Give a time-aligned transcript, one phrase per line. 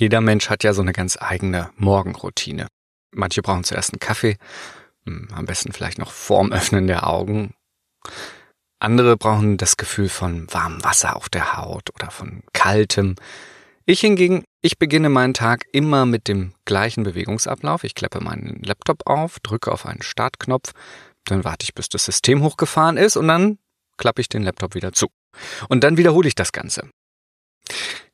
[0.00, 2.68] Jeder Mensch hat ja so eine ganz eigene Morgenroutine.
[3.14, 4.38] Manche brauchen zuerst einen Kaffee,
[5.04, 7.52] hm, am besten vielleicht noch vorm Öffnen der Augen.
[8.78, 13.14] Andere brauchen das Gefühl von warmem Wasser auf der Haut oder von kaltem.
[13.84, 17.84] Ich hingegen, ich beginne meinen Tag immer mit dem gleichen Bewegungsablauf.
[17.84, 20.72] Ich klappe meinen Laptop auf, drücke auf einen Startknopf,
[21.26, 23.58] dann warte ich, bis das System hochgefahren ist und dann
[23.98, 25.08] klappe ich den Laptop wieder zu.
[25.68, 26.88] Und dann wiederhole ich das Ganze.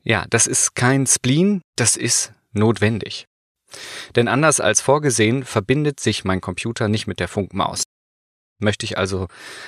[0.03, 3.27] Ja, das ist kein Spleen, das ist notwendig.
[4.15, 7.83] Denn anders als vorgesehen verbindet sich mein Computer nicht mit der Funkmaus.
[8.59, 9.27] Möchte ich also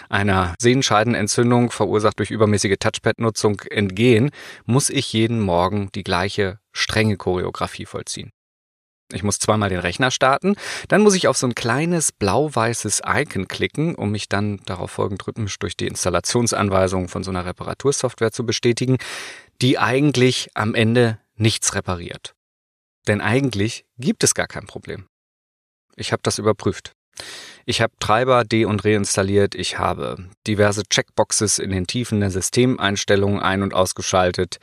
[0.09, 4.31] einer Sehenscheidenentzündung verursacht durch übermäßige Touchpad-Nutzung entgehen,
[4.65, 8.31] muss ich jeden Morgen die gleiche strenge Choreografie vollziehen.
[9.11, 10.55] Ich muss zweimal den Rechner starten,
[10.87, 15.25] dann muss ich auf so ein kleines blau-weißes Icon klicken, um mich dann darauf folgend
[15.25, 18.97] rhythmisch durch die Installationsanweisungen von so einer Reparatursoftware zu bestätigen
[19.61, 22.33] die eigentlich am Ende nichts repariert.
[23.07, 25.07] Denn eigentlich gibt es gar kein Problem.
[25.95, 26.93] Ich habe das überprüft.
[27.65, 33.41] Ich habe Treiber de- und reinstalliert, ich habe diverse Checkboxes in den Tiefen der Systemeinstellungen
[33.41, 34.57] ein- und ausgeschaltet.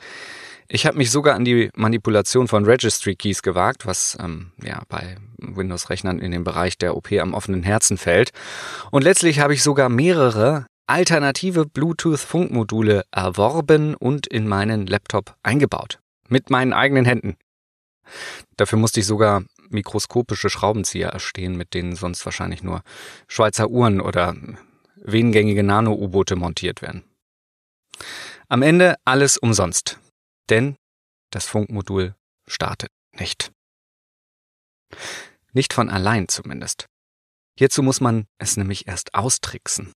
[0.69, 5.17] Ich habe mich sogar an die Manipulation von Registry Keys gewagt, was ähm, ja bei
[5.37, 8.31] Windows-Rechnern in den Bereich der OP am offenen Herzen fällt.
[8.91, 15.99] Und letztlich habe ich sogar mehrere alternative Bluetooth-Funkmodule erworben und in meinen Laptop eingebaut.
[16.27, 17.37] Mit meinen eigenen Händen.
[18.57, 22.81] Dafür musste ich sogar mikroskopische Schraubenzieher erstehen, mit denen sonst wahrscheinlich nur
[23.27, 24.35] Schweizer Uhren oder
[24.95, 27.03] wenengängige Nano-U-Boote montiert werden.
[28.49, 29.99] Am Ende alles umsonst.
[30.49, 30.77] Denn
[31.31, 32.15] das Funkmodul
[32.47, 33.51] startet nicht.
[35.53, 36.85] Nicht von allein zumindest.
[37.57, 39.91] Hierzu muss man es nämlich erst austricksen.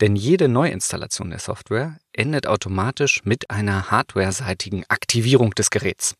[0.00, 6.14] Denn jede Neuinstallation der Software endet automatisch mit einer hardwareseitigen Aktivierung des Geräts.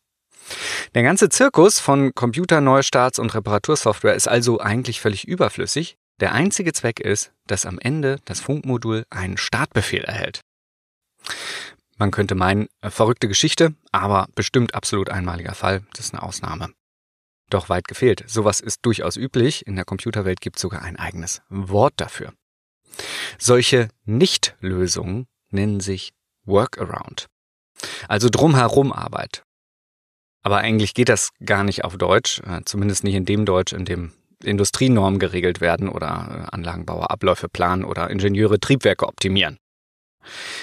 [0.95, 5.97] Der ganze Zirkus von Computerneustarts und Reparatursoftware ist also eigentlich völlig überflüssig.
[6.19, 10.41] Der einzige Zweck ist, dass am Ende das Funkmodul einen Startbefehl erhält.
[11.97, 15.83] Man könnte meinen, äh, verrückte Geschichte, aber bestimmt absolut einmaliger Fall.
[15.93, 16.69] Das ist eine Ausnahme.
[17.49, 18.23] Doch weit gefehlt.
[18.27, 19.65] Sowas ist durchaus üblich.
[19.65, 22.33] In der Computerwelt gibt es sogar ein eigenes Wort dafür.
[23.39, 26.13] Solche Nichtlösungen nennen sich
[26.45, 27.27] Workaround.
[28.07, 29.43] Also drumherum Arbeit.
[30.43, 33.85] Aber eigentlich geht das gar nicht auf Deutsch, äh, zumindest nicht in dem Deutsch, in
[33.85, 34.13] dem
[34.43, 39.57] Industrienormen geregelt werden oder äh, Anlagenbauer Abläufe planen oder Ingenieure Triebwerke optimieren.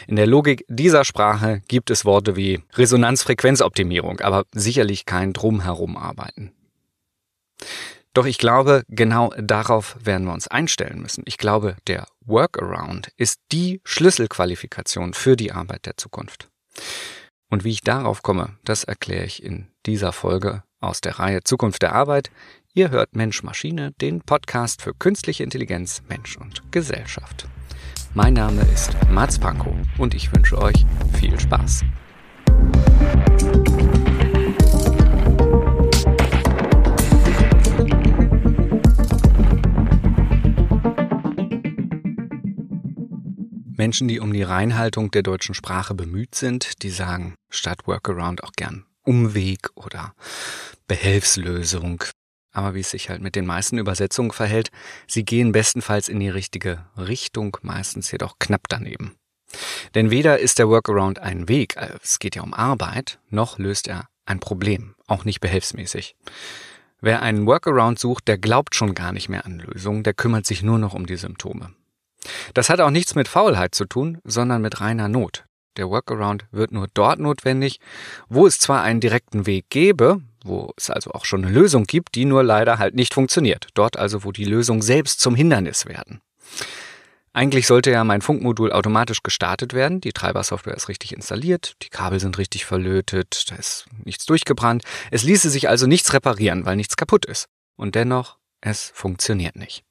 [0.06, 6.52] In der Logik dieser Sprache gibt es Worte wie Resonanzfrequenzoptimierung, aber sicherlich kein Drumherum arbeiten.
[8.14, 11.24] Doch ich glaube, genau darauf werden wir uns einstellen müssen.
[11.26, 16.48] Ich glaube, der Workaround ist die Schlüsselqualifikation für die Arbeit der Zukunft.
[17.50, 21.82] Und wie ich darauf komme, das erkläre ich in dieser Folge aus der Reihe Zukunft
[21.82, 22.30] der Arbeit.
[22.72, 27.48] Ihr hört Mensch Maschine, den Podcast für künstliche Intelligenz, Mensch und Gesellschaft.
[28.16, 30.86] Mein Name ist Mats Pankow und ich wünsche euch
[31.18, 31.82] viel Spaß.
[43.76, 48.52] Menschen, die um die Reinhaltung der deutschen Sprache bemüht sind, die sagen statt Workaround auch
[48.52, 50.14] gern Umweg oder
[50.86, 52.04] Behelfslösung.
[52.54, 54.70] Aber wie es sich halt mit den meisten Übersetzungen verhält,
[55.06, 59.16] sie gehen bestenfalls in die richtige Richtung, meistens jedoch knapp daneben.
[59.94, 63.88] Denn weder ist der Workaround ein Weg, äh, es geht ja um Arbeit, noch löst
[63.88, 66.16] er ein Problem, auch nicht behelfsmäßig.
[67.00, 70.62] Wer einen Workaround sucht, der glaubt schon gar nicht mehr an Lösungen, der kümmert sich
[70.62, 71.74] nur noch um die Symptome.
[72.54, 75.44] Das hat auch nichts mit Faulheit zu tun, sondern mit reiner Not.
[75.76, 77.80] Der Workaround wird nur dort notwendig,
[78.28, 82.14] wo es zwar einen direkten Weg gäbe, wo es also auch schon eine Lösung gibt,
[82.14, 83.68] die nur leider halt nicht funktioniert.
[83.74, 86.20] Dort also, wo die Lösung selbst zum Hindernis werden.
[87.32, 90.00] Eigentlich sollte ja mein Funkmodul automatisch gestartet werden.
[90.00, 94.84] Die Treibersoftware ist richtig installiert, die Kabel sind richtig verlötet, da ist nichts durchgebrannt.
[95.10, 97.48] Es ließe sich also nichts reparieren, weil nichts kaputt ist.
[97.74, 99.82] Und dennoch, es funktioniert nicht.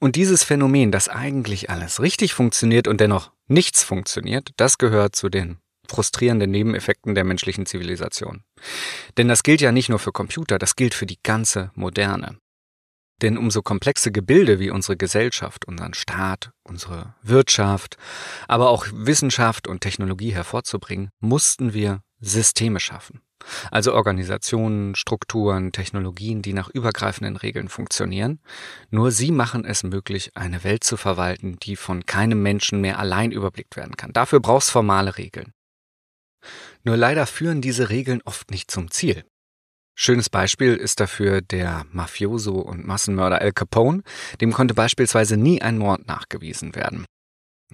[0.00, 5.28] Und dieses Phänomen, dass eigentlich alles richtig funktioniert und dennoch nichts funktioniert, das gehört zu
[5.28, 8.44] den frustrierenden Nebeneffekten der menschlichen Zivilisation.
[9.16, 12.38] Denn das gilt ja nicht nur für Computer, das gilt für die ganze Moderne.
[13.22, 17.96] Denn um so komplexe Gebilde wie unsere Gesellschaft, unseren Staat, unsere Wirtschaft,
[18.48, 23.20] aber auch Wissenschaft und Technologie hervorzubringen, mussten wir Systeme schaffen.
[23.70, 28.40] Also Organisationen, Strukturen, Technologien, die nach übergreifenden Regeln funktionieren.
[28.90, 33.32] Nur sie machen es möglich, eine Welt zu verwalten, die von keinem Menschen mehr allein
[33.32, 34.12] überblickt werden kann.
[34.12, 35.52] Dafür brauchst formale Regeln.
[36.84, 39.24] Nur leider führen diese Regeln oft nicht zum Ziel.
[39.94, 44.02] Schönes Beispiel ist dafür der Mafioso und Massenmörder Al Capone.
[44.40, 47.04] Dem konnte beispielsweise nie ein Mord nachgewiesen werden.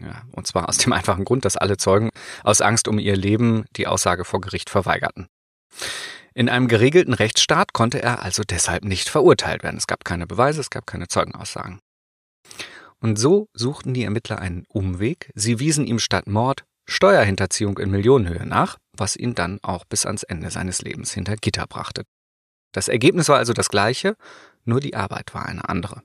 [0.00, 2.10] Ja, und zwar aus dem einfachen Grund, dass alle Zeugen
[2.44, 5.26] aus Angst um ihr Leben die Aussage vor Gericht verweigerten.
[6.34, 9.76] In einem geregelten Rechtsstaat konnte er also deshalb nicht verurteilt werden.
[9.76, 11.80] Es gab keine Beweise, es gab keine Zeugenaussagen.
[13.00, 15.30] Und so suchten die Ermittler einen Umweg.
[15.34, 20.22] Sie wiesen ihm statt Mord Steuerhinterziehung in Millionenhöhe nach, was ihn dann auch bis ans
[20.22, 22.04] Ende seines Lebens hinter Gitter brachte.
[22.72, 24.16] Das Ergebnis war also das gleiche,
[24.64, 26.02] nur die Arbeit war eine andere.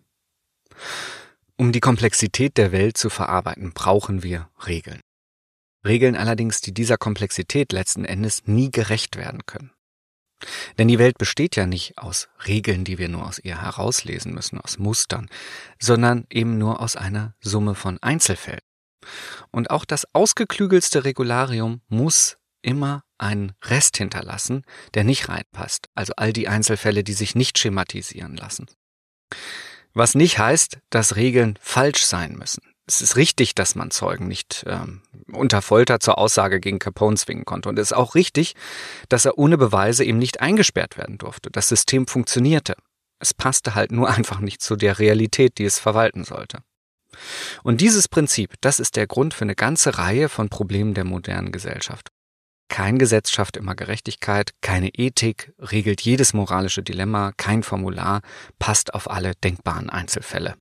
[1.56, 5.00] Um die Komplexität der Welt zu verarbeiten, brauchen wir Regeln.
[5.86, 9.72] Regeln allerdings, die dieser Komplexität letzten Endes nie gerecht werden können.
[10.78, 14.60] Denn die Welt besteht ja nicht aus Regeln, die wir nur aus ihr herauslesen müssen,
[14.60, 15.30] aus Mustern,
[15.80, 18.60] sondern eben nur aus einer Summe von Einzelfällen.
[19.52, 24.64] Und auch das ausgeklügelste Regularium muss immer einen Rest hinterlassen,
[24.94, 28.68] der nicht reinpasst, also all die Einzelfälle, die sich nicht schematisieren lassen.
[29.94, 32.64] Was nicht heißt, dass Regeln falsch sein müssen.
[32.86, 35.02] Es ist richtig, dass man Zeugen nicht ähm,
[35.32, 37.70] unter Folter zur Aussage gegen Capone zwingen konnte.
[37.70, 38.56] Und es ist auch richtig,
[39.08, 41.50] dass er ohne Beweise eben nicht eingesperrt werden durfte.
[41.50, 42.76] Das System funktionierte.
[43.20, 46.64] Es passte halt nur einfach nicht zu der Realität, die es verwalten sollte.
[47.64, 51.52] Und dieses Prinzip, das ist der Grund für eine ganze Reihe von Problemen der modernen
[51.52, 52.10] Gesellschaft.
[52.70, 58.22] Kein Gesetz schafft immer Gerechtigkeit, keine Ethik regelt jedes moralische Dilemma, kein Formular
[58.58, 60.56] passt auf alle denkbaren Einzelfälle.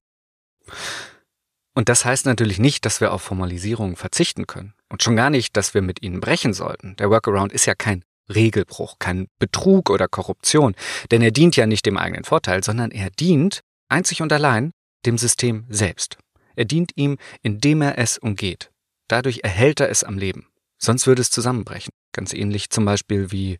[1.75, 4.75] Und das heißt natürlich nicht, dass wir auf Formalisierungen verzichten können.
[4.91, 6.97] Und schon gar nicht, dass wir mit ihnen brechen sollten.
[6.97, 10.75] Der Workaround ist ja kein Regelbruch, kein Betrug oder Korruption,
[11.11, 14.73] denn er dient ja nicht dem eigenen Vorteil, sondern er dient einzig und allein
[15.07, 16.19] dem System selbst.
[16.57, 18.71] Er dient ihm, indem er es umgeht.
[19.09, 20.47] Dadurch erhält er es am Leben.
[20.79, 21.93] Sonst würde es zusammenbrechen.
[22.13, 23.59] Ganz ähnlich zum Beispiel wie,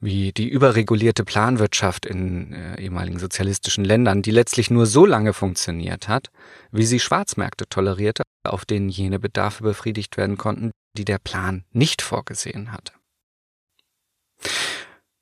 [0.00, 6.08] wie die überregulierte Planwirtschaft in äh, ehemaligen sozialistischen Ländern, die letztlich nur so lange funktioniert
[6.08, 6.30] hat,
[6.72, 12.00] wie sie Schwarzmärkte tolerierte, auf denen jene Bedarfe befriedigt werden konnten, die der Plan nicht
[12.00, 12.92] vorgesehen hatte.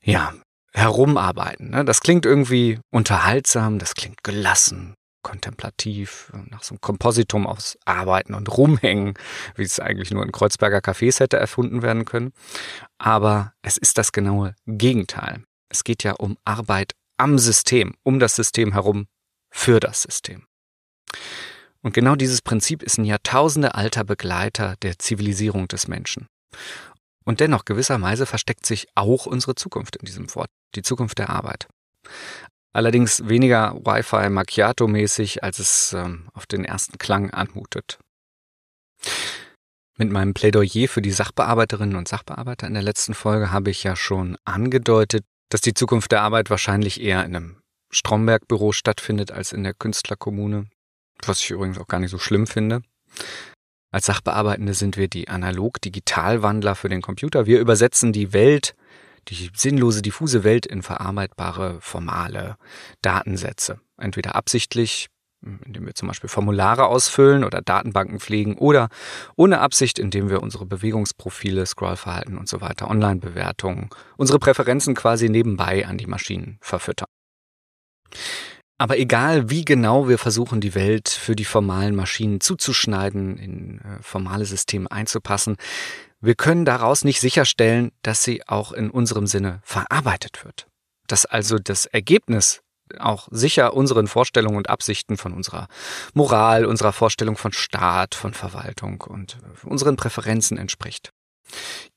[0.03, 0.35] Ja,
[0.73, 1.71] herumarbeiten.
[1.71, 1.85] Ne?
[1.85, 8.57] Das klingt irgendwie unterhaltsam, das klingt gelassen, kontemplativ, nach so einem Kompositum aus Arbeiten und
[8.57, 9.15] Rumhängen,
[9.57, 12.33] wie es eigentlich nur in Kreuzberger Cafés hätte erfunden werden können.
[12.99, 15.43] Aber es ist das genaue Gegenteil.
[15.69, 19.09] Es geht ja um Arbeit am System, um das System herum,
[19.51, 20.47] für das System.
[21.83, 26.29] Und genau dieses Prinzip ist ein Jahrtausende alter Begleiter der Zivilisierung des Menschen.
[27.25, 31.69] Und dennoch gewisserweise versteckt sich auch unsere Zukunft in diesem Wort, die Zukunft der Arbeit.
[32.75, 38.01] Allerdings weniger Wi-Fi Macchiato-mäßig, als es ähm, auf den ersten Klang anmutet.
[39.97, 43.95] Mit meinem Plädoyer für die Sachbearbeiterinnen und Sachbearbeiter in der letzten Folge habe ich ja
[43.95, 47.61] schon angedeutet, dass die Zukunft der Arbeit wahrscheinlich eher in einem
[47.93, 50.67] Stromberg-Büro stattfindet als in der Künstlerkommune,
[51.25, 52.83] was ich übrigens auch gar nicht so schlimm finde.
[53.93, 57.47] Als Sachbearbeitende sind wir die analog-digital-Wandler für den Computer.
[57.47, 58.75] Wir übersetzen die Welt
[59.29, 62.57] die sinnlose, diffuse Welt in verarbeitbare, formale
[63.03, 63.81] Datensätze.
[63.97, 65.09] Entweder absichtlich,
[65.41, 68.89] indem wir zum Beispiel Formulare ausfüllen oder Datenbanken pflegen oder
[69.37, 75.87] ohne Absicht, indem wir unsere Bewegungsprofile, Scrollverhalten und so weiter, Online-Bewertungen, unsere Präferenzen quasi nebenbei
[75.87, 77.09] an die Maschinen verfüttern.
[78.77, 84.03] Aber egal, wie genau wir versuchen, die Welt für die formalen Maschinen zuzuschneiden, in äh,
[84.03, 85.57] formale Systeme einzupassen,
[86.25, 90.67] wir können daraus nicht sicherstellen, dass sie auch in unserem Sinne verarbeitet wird.
[91.07, 92.63] Dass also das Ergebnis
[92.99, 95.69] auch sicher unseren Vorstellungen und Absichten von unserer
[96.13, 101.11] Moral, unserer Vorstellung von Staat, von Verwaltung und unseren Präferenzen entspricht.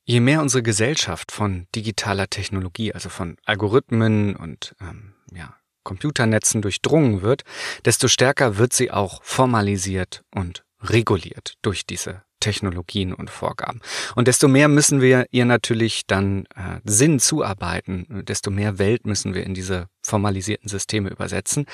[0.04, 7.22] Je mehr unsere Gesellschaft von digitaler Technologie, also von Algorithmen und ähm, ja, Computernetzen durchdrungen
[7.22, 7.44] wird,
[7.86, 13.82] desto stärker wird sie auch formalisiert und reguliert durch diese Technologien und Vorgaben.
[14.16, 19.34] Und desto mehr müssen wir ihr natürlich dann äh, Sinn zuarbeiten, desto mehr Welt müssen
[19.34, 21.66] wir in diese formalisierten Systeme übersetzen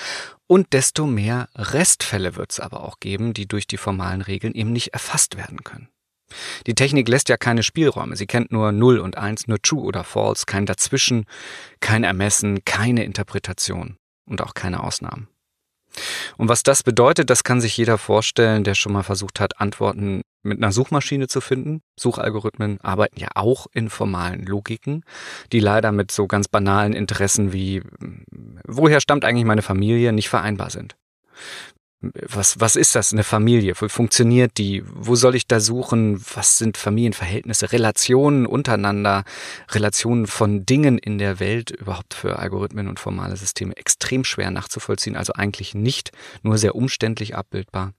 [0.48, 4.72] und desto mehr Restfälle wird es aber auch geben, die durch die formalen Regeln eben
[4.72, 5.90] nicht erfasst werden können.
[6.66, 8.16] Die Technik lässt ja keine Spielräume.
[8.16, 11.26] Sie kennt nur 0 und 1, nur True oder False, kein Dazwischen,
[11.80, 15.28] kein Ermessen, keine Interpretation und auch keine Ausnahmen.
[16.38, 20.24] Und was das bedeutet, das kann sich jeder vorstellen, der schon mal versucht hat, Antworten
[20.44, 21.82] mit einer Suchmaschine zu finden.
[21.98, 25.04] Suchalgorithmen arbeiten ja auch in formalen Logiken,
[25.52, 27.82] die leider mit so ganz banalen Interessen wie
[28.66, 30.96] woher stammt eigentlich meine Familie nicht vereinbar sind.
[32.28, 33.74] was, was ist das, eine Familie?
[33.80, 34.84] Wie funktioniert die?
[34.86, 36.24] Wo soll ich da suchen?
[36.34, 39.24] Was sind Familienverhältnisse, Relationen untereinander,
[39.72, 45.16] Relationen von Dingen in der Welt überhaupt für Algorithmen und formale Systeme extrem schwer nachzuvollziehen,
[45.16, 47.94] also eigentlich nicht, nur sehr umständlich abbildbar.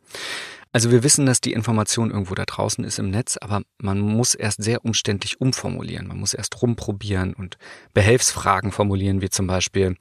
[0.75, 4.35] Also wir wissen, dass die Information irgendwo da draußen ist im Netz, aber man muss
[4.35, 6.09] erst sehr umständlich umformulieren.
[6.09, 7.59] Man muss erst rumprobieren und
[7.93, 9.95] Behelfsfragen formulieren, wie zum Beispiel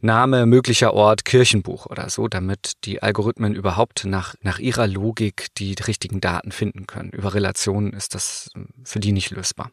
[0.00, 5.76] Name, möglicher Ort, Kirchenbuch oder so, damit die Algorithmen überhaupt nach, nach ihrer Logik die
[5.86, 7.10] richtigen Daten finden können.
[7.10, 8.50] Über Relationen ist das
[8.82, 9.70] für die nicht lösbar.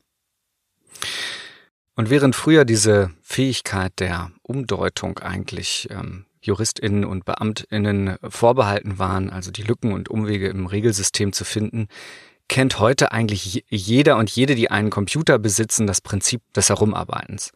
[1.96, 9.52] Und während früher diese Fähigkeit der Umdeutung eigentlich ähm, JuristInnen und BeamtInnen vorbehalten waren, also
[9.52, 11.88] die Lücken und Umwege im Regelsystem zu finden,
[12.48, 17.52] kennt heute eigentlich jeder und jede, die einen Computer besitzen, das Prinzip des Herumarbeitens.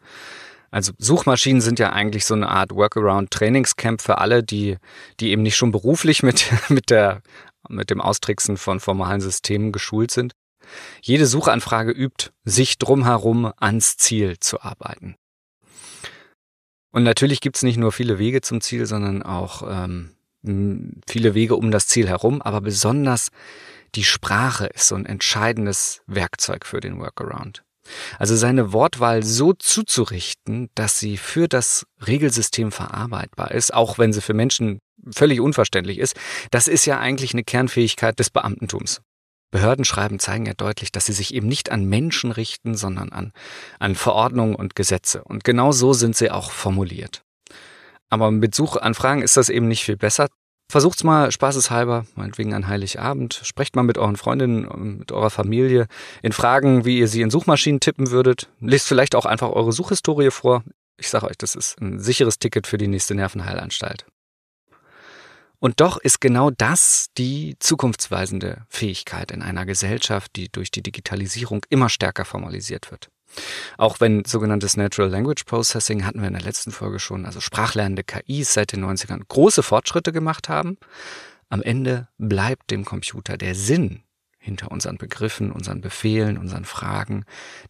[0.70, 4.76] Also Suchmaschinen sind ja eigentlich so eine Art Workaround-Trainingscamp für alle, die,
[5.20, 7.22] die eben nicht schon beruflich mit, mit, der,
[7.68, 10.32] mit dem Austricksen von formalen Systemen geschult sind.
[11.00, 15.16] Jede Suchanfrage übt, sich drumherum ans Ziel zu arbeiten.
[16.90, 20.10] Und natürlich gibt's nicht nur viele Wege zum Ziel, sondern auch ähm,
[21.08, 23.28] viele Wege um das Ziel herum, aber besonders
[23.94, 27.62] die Sprache ist so ein entscheidendes Werkzeug für den Workaround.
[28.18, 34.20] Also seine Wortwahl so zuzurichten, dass sie für das Regelsystem verarbeitbar ist, auch wenn sie
[34.20, 34.80] für Menschen
[35.10, 36.14] völlig unverständlich ist,
[36.50, 39.00] das ist ja eigentlich eine Kernfähigkeit des Beamtentums.
[39.50, 43.32] Behördenschreiben zeigen ja deutlich, dass sie sich eben nicht an Menschen richten, sondern an,
[43.78, 45.24] an Verordnungen und Gesetze.
[45.24, 47.22] Und genau so sind sie auch formuliert.
[48.10, 50.28] Aber mit Suchanfragen ist das eben nicht viel besser.
[50.70, 53.40] Versucht's mal spaßeshalber, meinetwegen an Heiligabend.
[53.42, 55.86] Sprecht mal mit euren Freundinnen, mit eurer Familie
[56.22, 58.50] in Fragen, wie ihr sie in Suchmaschinen tippen würdet.
[58.60, 60.62] Lest vielleicht auch einfach eure Suchhistorie vor.
[60.98, 64.04] Ich sage euch, das ist ein sicheres Ticket für die nächste Nervenheilanstalt.
[65.60, 71.66] Und doch ist genau das die zukunftsweisende Fähigkeit in einer Gesellschaft, die durch die Digitalisierung
[71.68, 73.10] immer stärker formalisiert wird.
[73.76, 78.04] Auch wenn sogenanntes Natural Language Processing hatten wir in der letzten Folge schon, also sprachlernende
[78.04, 80.78] KIs seit den 90ern große Fortschritte gemacht haben,
[81.48, 84.02] am Ende bleibt dem Computer der Sinn
[84.38, 87.24] hinter unseren Begriffen, unseren Befehlen, unseren Fragen,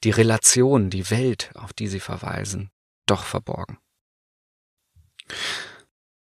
[0.05, 2.71] die Relation, die Welt, auf die sie verweisen,
[3.07, 3.79] doch verborgen.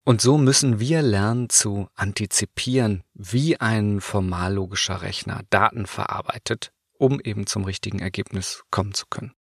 [0.08, 7.48] Und so müssen wir lernen zu antizipieren, wie ein formallogischer Rechner Daten verarbeitet, um eben
[7.48, 9.34] zum richtigen Ergebnis kommen zu können.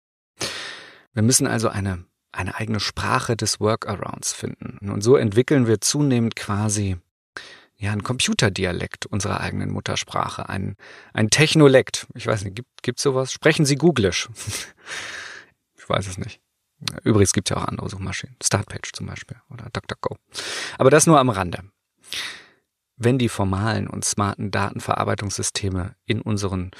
[1.14, 4.90] Wir müssen also eine, eine eigene Sprache des Workarounds finden.
[4.90, 6.98] Und so entwickeln wir zunehmend quasi
[7.78, 10.78] ja, ein Computerdialekt unserer eigenen Muttersprache, ein,
[11.14, 12.08] ein Technolekt.
[12.16, 13.32] Ich weiß nicht, gibt, gibt's sowas?
[13.32, 14.30] Sprechen Sie Googlisch?
[15.78, 16.42] ich weiß es nicht.
[17.04, 18.36] Übrigens gibt es ja auch andere Suchmaschinen.
[18.44, 20.18] Startpage zum Beispiel oder DuckDuckGo.
[20.78, 21.64] Aber das nur am Rande.
[22.98, 26.72] Wenn die formalen und smarten Datenverarbeitungssysteme in unseren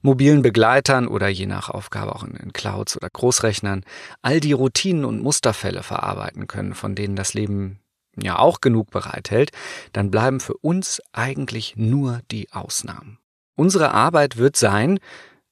[0.00, 3.84] mobilen Begleitern oder je nach Aufgabe auch in, in Clouds oder Großrechnern
[4.22, 7.80] all die Routinen und Musterfälle verarbeiten können, von denen das Leben
[8.16, 9.50] ja auch genug bereithält,
[9.92, 13.18] dann bleiben für uns eigentlich nur die Ausnahmen.
[13.54, 14.98] Unsere Arbeit wird sein,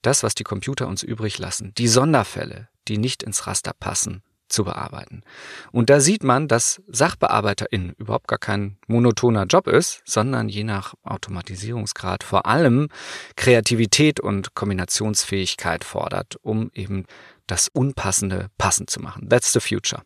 [0.00, 4.64] das, was die Computer uns übrig lassen, die Sonderfälle, die nicht ins Raster passen, zu
[4.64, 5.22] bearbeiten.
[5.72, 10.94] Und da sieht man, dass SachbearbeiterInnen überhaupt gar kein monotoner Job ist, sondern je nach
[11.02, 12.88] Automatisierungsgrad vor allem
[13.36, 17.06] Kreativität und Kombinationsfähigkeit fordert, um eben
[17.46, 19.28] das Unpassende passend zu machen.
[19.28, 20.02] That's the future.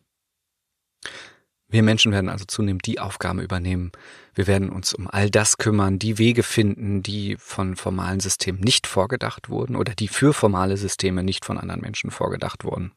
[1.71, 3.93] Wir Menschen werden also zunehmend die Aufgaben übernehmen.
[4.35, 8.87] Wir werden uns um all das kümmern, die Wege finden, die von formalen Systemen nicht
[8.87, 12.91] vorgedacht wurden oder die für formale Systeme nicht von anderen Menschen vorgedacht wurden.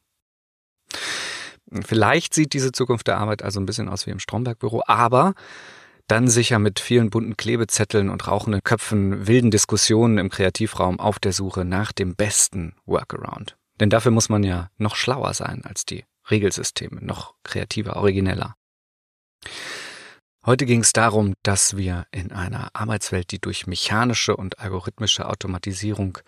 [1.85, 5.35] Vielleicht sieht diese Zukunft der Arbeit also ein bisschen aus wie im Stromberg-Büro, aber
[6.09, 11.33] dann sicher mit vielen bunten Klebezetteln und rauchenden Köpfen, wilden Diskussionen im Kreativraum auf der
[11.33, 13.57] Suche nach dem besten Workaround.
[13.81, 18.57] Denn dafür muss man ja noch schlauer sein als die Regelsysteme, noch kreativer, origineller.
[20.47, 26.19] Heute ging es darum, dass wir in einer Arbeitswelt, die durch mechanische und algorithmische Automatisierung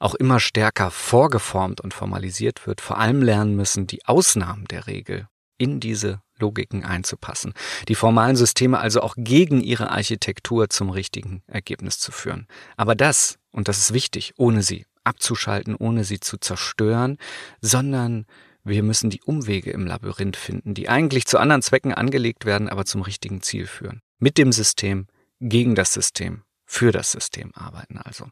[0.00, 5.28] auch immer stärker vorgeformt und formalisiert wird, vor allem lernen müssen, die Ausnahmen der Regel
[5.58, 7.54] in diese Logiken einzupassen,
[7.86, 12.48] die formalen Systeme also auch gegen ihre Architektur zum richtigen Ergebnis zu führen.
[12.76, 17.16] Aber das, und das ist wichtig, ohne sie abzuschalten, ohne sie zu zerstören,
[17.60, 18.26] sondern
[18.64, 22.84] wir müssen die Umwege im Labyrinth finden, die eigentlich zu anderen Zwecken angelegt werden, aber
[22.84, 24.00] zum richtigen Ziel führen.
[24.18, 25.06] Mit dem System,
[25.40, 28.28] gegen das System, für das System arbeiten also.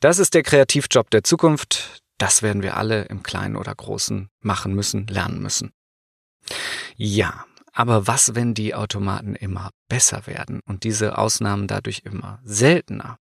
[0.00, 2.02] Das ist der Kreativjob der Zukunft.
[2.18, 5.72] Das werden wir alle im Kleinen oder Großen machen müssen, lernen müssen.
[6.96, 7.44] Ja,
[7.76, 13.18] Aber was, wenn die Automaten immer besser werden und diese Ausnahmen dadurch immer seltener?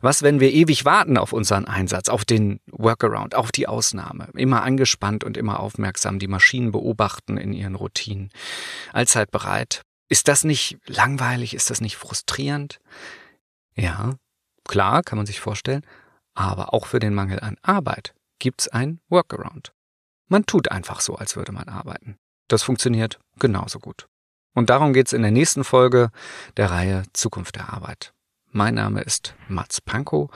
[0.00, 4.62] Was, wenn wir ewig warten auf unseren Einsatz, auf den Workaround, auf die Ausnahme, immer
[4.62, 8.30] angespannt und immer aufmerksam die Maschinen beobachten in ihren Routinen,
[8.92, 9.82] allzeit bereit?
[10.08, 11.54] Ist das nicht langweilig?
[11.54, 12.78] Ist das nicht frustrierend?
[13.74, 14.14] Ja,
[14.66, 15.84] klar, kann man sich vorstellen,
[16.34, 19.72] aber auch für den Mangel an Arbeit gibt's ein Workaround.
[20.28, 22.16] Man tut einfach so, als würde man arbeiten.
[22.48, 24.06] Das funktioniert genauso gut.
[24.54, 26.10] Und darum geht's in der nächsten Folge
[26.56, 28.12] der Reihe Zukunft der Arbeit.
[28.56, 30.30] Mein Name ist Mats Pankow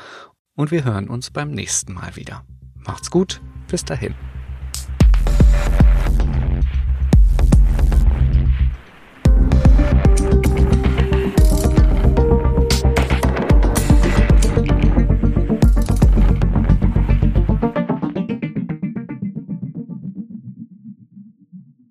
[0.54, 2.44] und wir hören uns beim nächsten Mal wieder.
[2.74, 4.14] Macht's gut, bis dahin.